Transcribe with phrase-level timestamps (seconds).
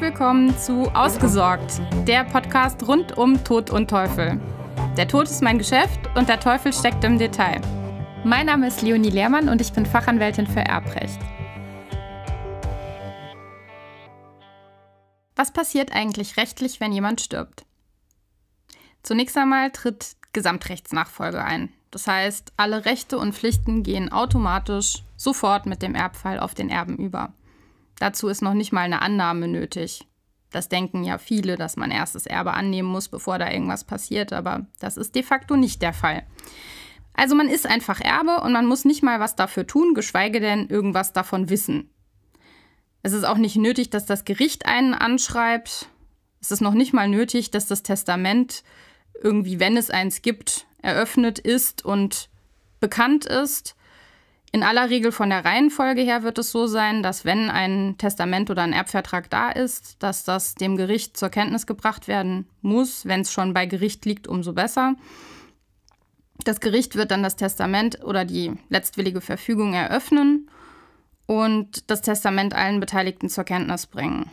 [0.00, 4.40] Willkommen zu Ausgesorgt, der Podcast rund um Tod und Teufel.
[4.96, 7.60] Der Tod ist mein Geschäft und der Teufel steckt im Detail.
[8.22, 11.18] Mein Name ist Leonie Lehrmann und ich bin Fachanwältin für Erbrecht.
[15.34, 17.66] Was passiert eigentlich rechtlich, wenn jemand stirbt?
[19.02, 21.72] Zunächst einmal tritt Gesamtrechtsnachfolge ein.
[21.90, 26.98] Das heißt, alle Rechte und Pflichten gehen automatisch sofort mit dem Erbfall auf den Erben
[26.98, 27.32] über.
[27.98, 30.06] Dazu ist noch nicht mal eine Annahme nötig.
[30.50, 34.32] Das denken ja viele, dass man erst das Erbe annehmen muss, bevor da irgendwas passiert,
[34.32, 36.24] aber das ist de facto nicht der Fall.
[37.12, 40.68] Also man ist einfach Erbe und man muss nicht mal was dafür tun, geschweige denn
[40.68, 41.90] irgendwas davon wissen.
[43.02, 45.88] Es ist auch nicht nötig, dass das Gericht einen anschreibt.
[46.40, 48.62] Es ist noch nicht mal nötig, dass das Testament
[49.20, 52.30] irgendwie, wenn es eins gibt, eröffnet ist und
[52.80, 53.74] bekannt ist.
[54.50, 58.48] In aller Regel von der Reihenfolge her wird es so sein, dass wenn ein Testament
[58.50, 63.04] oder ein Erbvertrag da ist, dass das dem Gericht zur Kenntnis gebracht werden muss.
[63.04, 64.94] Wenn es schon bei Gericht liegt, umso besser.
[66.44, 70.48] Das Gericht wird dann das Testament oder die letztwillige Verfügung eröffnen
[71.26, 74.30] und das Testament allen Beteiligten zur Kenntnis bringen.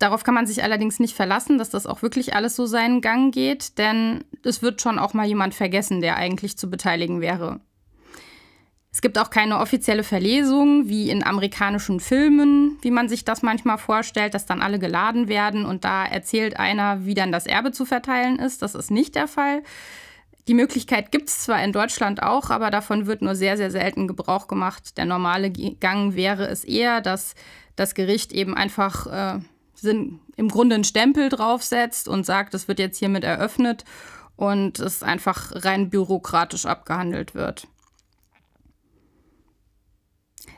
[0.00, 3.32] Darauf kann man sich allerdings nicht verlassen, dass das auch wirklich alles so seinen Gang
[3.32, 7.60] geht, denn es wird schon auch mal jemand vergessen, der eigentlich zu beteiligen wäre.
[8.94, 13.76] Es gibt auch keine offizielle Verlesung wie in amerikanischen Filmen, wie man sich das manchmal
[13.76, 17.86] vorstellt, dass dann alle geladen werden und da erzählt einer, wie dann das Erbe zu
[17.86, 18.62] verteilen ist.
[18.62, 19.64] Das ist nicht der Fall.
[20.46, 24.06] Die Möglichkeit gibt es zwar in Deutschland auch, aber davon wird nur sehr, sehr selten
[24.06, 24.96] Gebrauch gemacht.
[24.96, 27.34] Der normale Gang wäre es eher, dass
[27.74, 29.40] das Gericht eben einfach äh,
[30.36, 33.84] im Grunde einen Stempel draufsetzt und sagt, es wird jetzt hiermit eröffnet
[34.36, 37.66] und es einfach rein bürokratisch abgehandelt wird.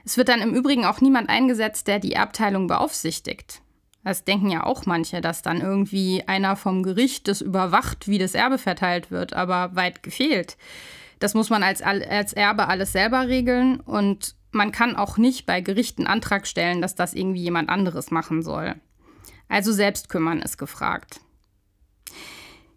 [0.06, 3.60] Es wird dann im Übrigen auch niemand eingesetzt, der die Erbteilung beaufsichtigt.
[4.04, 8.34] Das denken ja auch manche, dass dann irgendwie einer vom Gericht das überwacht, wie das
[8.34, 10.56] Erbe verteilt wird, aber weit gefehlt.
[11.18, 15.60] Das muss man als, als Erbe alles selber regeln und man kann auch nicht bei
[15.60, 18.76] Gerichten Antrag stellen, dass das irgendwie jemand anderes machen soll.
[19.48, 21.20] Also selbst kümmern ist gefragt.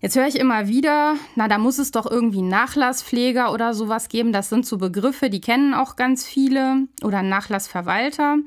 [0.02, 4.32] Jetzt höre ich immer wieder, na, da muss es doch irgendwie Nachlasspfleger oder sowas geben.
[4.32, 6.88] Das sind so Begriffe, die kennen auch ganz viele.
[7.04, 8.38] Oder Nachlassverwalter.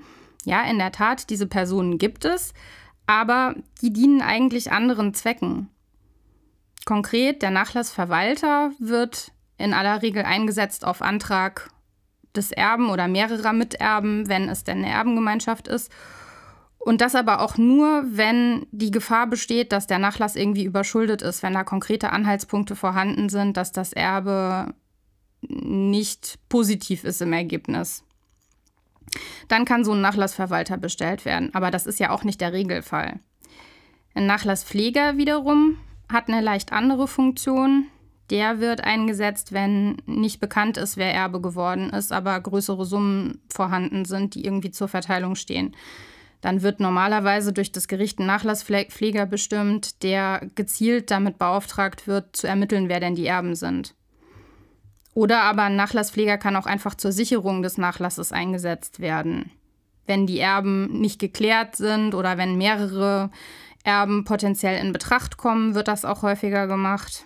[0.44, 2.54] Ja, in der Tat, diese Personen gibt es.
[3.06, 5.68] Aber die dienen eigentlich anderen Zwecken.
[6.86, 11.70] Konkret, der Nachlassverwalter wird in aller Regel eingesetzt auf Antrag
[12.34, 15.92] des Erben oder mehrerer Miterben, wenn es denn eine Erbengemeinschaft ist
[16.84, 21.42] und das aber auch nur, wenn die Gefahr besteht, dass der Nachlass irgendwie überschuldet ist,
[21.42, 24.74] wenn da konkrete Anhaltspunkte vorhanden sind, dass das Erbe
[25.42, 28.04] nicht positiv ist im Ergebnis.
[29.46, 33.20] Dann kann so ein Nachlassverwalter bestellt werden, aber das ist ja auch nicht der Regelfall.
[34.14, 35.78] Ein Nachlasspfleger wiederum
[36.08, 37.86] hat eine leicht andere Funktion.
[38.30, 44.04] Der wird eingesetzt, wenn nicht bekannt ist, wer Erbe geworden ist, aber größere Summen vorhanden
[44.04, 45.76] sind, die irgendwie zur Verteilung stehen.
[46.42, 52.48] Dann wird normalerweise durch das Gericht ein Nachlasspfleger bestimmt, der gezielt damit beauftragt wird, zu
[52.48, 53.94] ermitteln, wer denn die Erben sind.
[55.14, 59.52] Oder aber ein Nachlasspfleger kann auch einfach zur Sicherung des Nachlasses eingesetzt werden.
[60.04, 63.30] Wenn die Erben nicht geklärt sind oder wenn mehrere
[63.84, 67.24] Erben potenziell in Betracht kommen, wird das auch häufiger gemacht.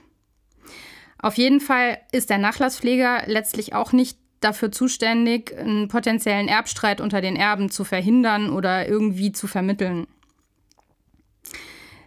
[1.19, 7.21] Auf jeden Fall ist der Nachlasspfleger letztlich auch nicht dafür zuständig, einen potenziellen Erbstreit unter
[7.21, 10.07] den Erben zu verhindern oder irgendwie zu vermitteln.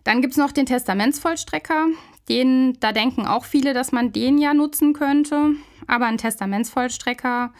[0.03, 1.87] Dann gibt es noch den Testamentsvollstrecker.
[2.29, 5.51] Den, da denken auch viele, dass man den ja nutzen könnte.
[5.87, 7.53] Aber ein Testamentsvollstrecker,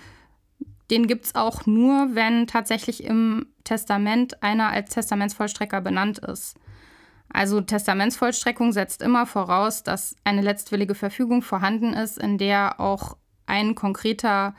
[0.90, 6.56] den gibt es auch nur, wenn tatsächlich im Testament einer als Testamentsvollstrecker benannt ist.
[7.32, 13.18] Also Testamentsvollstreckung setzt immer voraus, dass eine letztwillige Verfügung vorhanden ist, in der auch
[13.50, 14.56] ein konkreter,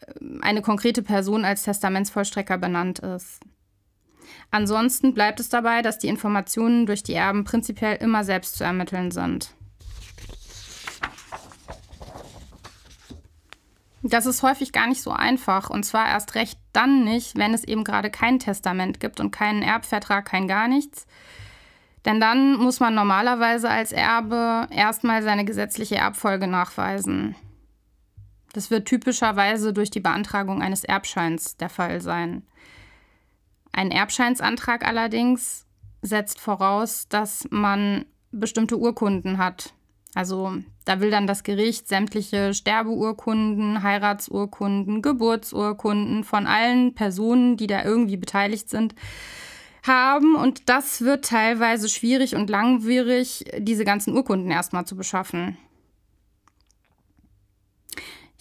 [0.00, 3.40] äh, eine konkrete Person als Testamentsvollstrecker benannt ist.
[4.50, 9.10] Ansonsten bleibt es dabei, dass die Informationen durch die Erben prinzipiell immer selbst zu ermitteln
[9.10, 9.54] sind.
[14.04, 17.62] Das ist häufig gar nicht so einfach und zwar erst recht dann nicht, wenn es
[17.62, 21.06] eben gerade kein Testament gibt und keinen Erbvertrag, kein gar nichts.
[22.04, 27.36] Denn dann muss man normalerweise als Erbe erstmal seine gesetzliche Erbfolge nachweisen.
[28.52, 32.42] Das wird typischerweise durch die Beantragung eines Erbscheins der Fall sein.
[33.72, 35.66] Ein Erbscheinsantrag allerdings
[36.02, 39.72] setzt voraus, dass man bestimmte Urkunden hat.
[40.14, 40.52] Also
[40.84, 48.18] da will dann das Gericht sämtliche Sterbeurkunden, Heiratsurkunden, Geburtsurkunden von allen Personen, die da irgendwie
[48.18, 48.94] beteiligt sind,
[49.84, 55.56] haben und das wird teilweise schwierig und langwierig, diese ganzen Urkunden erstmal zu beschaffen.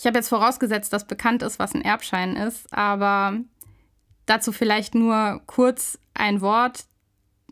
[0.01, 3.37] Ich habe jetzt vorausgesetzt, dass bekannt ist, was ein Erbschein ist, aber
[4.25, 6.85] dazu vielleicht nur kurz ein Wort.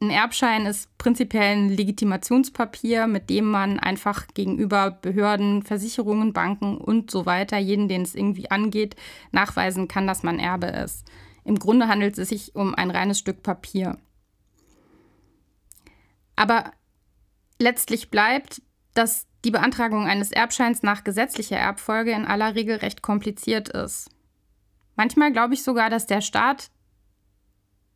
[0.01, 7.11] Ein Erbschein ist prinzipiell ein Legitimationspapier, mit dem man einfach gegenüber Behörden, Versicherungen, Banken und
[7.11, 8.95] so weiter, jeden, den es irgendwie angeht,
[9.31, 11.05] nachweisen kann, dass man Erbe ist.
[11.43, 13.99] Im Grunde handelt es sich um ein reines Stück Papier.
[16.35, 16.71] Aber
[17.59, 18.63] letztlich bleibt,
[18.93, 24.09] dass die Beantragung eines Erbscheins nach gesetzlicher Erbfolge in aller Regel recht kompliziert ist.
[24.95, 26.69] Manchmal glaube ich sogar, dass der Staat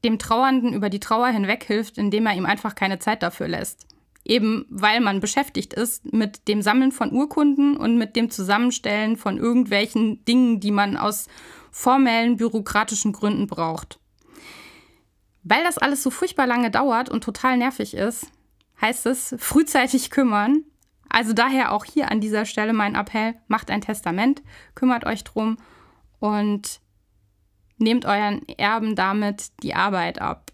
[0.04, 3.88] dem Trauernden über die Trauer hinweg hilft, indem er ihm einfach keine Zeit dafür lässt.
[4.26, 9.38] Eben weil man beschäftigt ist mit dem Sammeln von Urkunden und mit dem Zusammenstellen von
[9.38, 11.28] irgendwelchen Dingen, die man aus
[11.72, 14.00] formellen bürokratischen Gründen braucht.
[15.44, 18.28] Weil das alles so furchtbar lange dauert und total nervig ist,
[18.80, 20.64] heißt es frühzeitig kümmern.
[21.14, 24.42] Also daher auch hier an dieser Stelle mein Appell, macht ein Testament,
[24.74, 25.58] kümmert euch drum
[26.20, 26.82] und
[27.78, 30.52] nehmt euren Erben damit die Arbeit ab.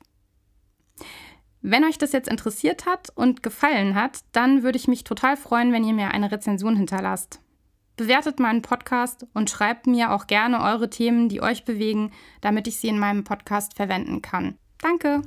[1.61, 5.71] Wenn euch das jetzt interessiert hat und gefallen hat, dann würde ich mich total freuen,
[5.71, 7.39] wenn ihr mir eine Rezension hinterlasst.
[7.95, 12.77] Bewertet meinen Podcast und schreibt mir auch gerne eure Themen, die euch bewegen, damit ich
[12.77, 14.57] sie in meinem Podcast verwenden kann.
[14.77, 15.21] Danke!